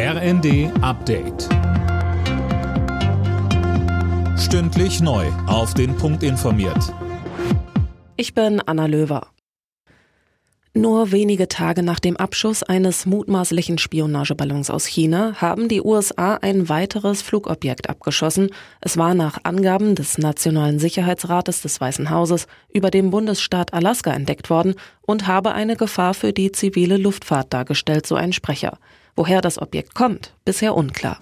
[0.00, 1.48] RND Update.
[4.38, 5.26] Stündlich neu.
[5.48, 6.94] Auf den Punkt informiert.
[8.16, 9.26] Ich bin Anna Löwer.
[10.72, 16.68] Nur wenige Tage nach dem Abschuss eines mutmaßlichen Spionageballons aus China haben die USA ein
[16.68, 18.50] weiteres Flugobjekt abgeschossen.
[18.80, 24.48] Es war nach Angaben des Nationalen Sicherheitsrates des Weißen Hauses über dem Bundesstaat Alaska entdeckt
[24.48, 28.78] worden und habe eine Gefahr für die zivile Luftfahrt dargestellt, so ein Sprecher.
[29.18, 31.18] Woher das Objekt kommt, bisher unklar.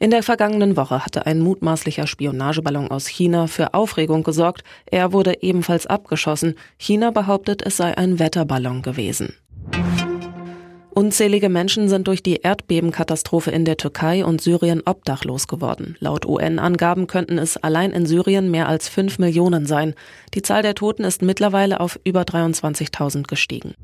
[0.00, 4.64] In der vergangenen Woche hatte ein mutmaßlicher Spionageballon aus China für Aufregung gesorgt.
[4.86, 6.56] Er wurde ebenfalls abgeschossen.
[6.76, 9.36] China behauptet, es sei ein Wetterballon gewesen.
[10.90, 15.94] Unzählige Menschen sind durch die Erdbebenkatastrophe in der Türkei und Syrien obdachlos geworden.
[16.00, 19.94] Laut UN-Angaben könnten es allein in Syrien mehr als fünf Millionen sein.
[20.34, 23.74] Die Zahl der Toten ist mittlerweile auf über 23.000 gestiegen.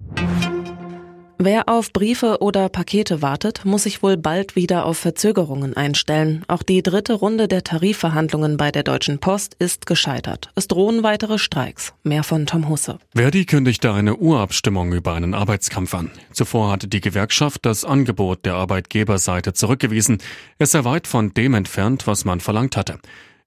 [1.45, 6.45] Wer auf Briefe oder Pakete wartet, muss sich wohl bald wieder auf Verzögerungen einstellen.
[6.47, 10.53] Auch die dritte Runde der Tarifverhandlungen bei der Deutschen Post ist gescheitert.
[10.55, 11.95] Es drohen weitere Streiks.
[12.05, 13.01] Mehr von Tom Husse.
[13.13, 16.13] Verdi kündigte eine Urabstimmung über einen Arbeitskampf an.
[16.33, 20.19] Zuvor hatte die Gewerkschaft das Angebot der Arbeitgeberseite zurückgewiesen.
[20.59, 23.01] Es sei weit von dem entfernt, was man verlangt hatte.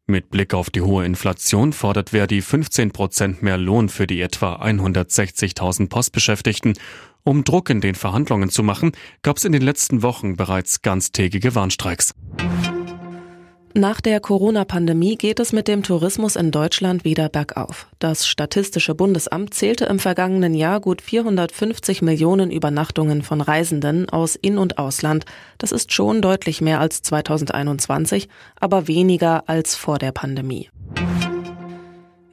[0.08, 4.62] Mit Blick auf die hohe Inflation fordert Verdi 15 Prozent mehr Lohn für die etwa
[4.62, 6.76] 160.000 Postbeschäftigten
[7.28, 8.92] um Druck in den Verhandlungen zu machen,
[9.24, 12.14] gab es in den letzten Wochen bereits ganztägige Warnstreiks.
[13.78, 17.88] Nach der Corona-Pandemie geht es mit dem Tourismus in Deutschland wieder bergauf.
[18.00, 24.60] Das Statistische Bundesamt zählte im vergangenen Jahr gut 450 Millionen Übernachtungen von Reisenden aus In-
[24.60, 25.26] und Ausland.
[25.58, 30.70] Das ist schon deutlich mehr als 2021, aber weniger als vor der Pandemie.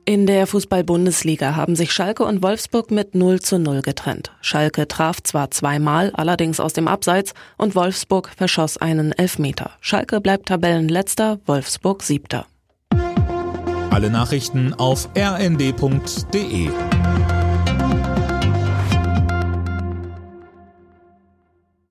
[0.05, 4.33] In der Fußball-Bundesliga haben sich Schalke und Wolfsburg mit 0 zu 0 getrennt.
[4.41, 9.70] Schalke traf zwar zweimal, allerdings aus dem Abseits, und Wolfsburg verschoss einen Elfmeter.
[9.80, 12.47] Schalke bleibt Tabellenletzter, Wolfsburg siebter.
[13.91, 16.70] Alle Nachrichten auf rnd.de